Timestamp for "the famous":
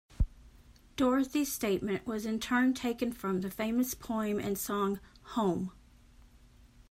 3.41-3.93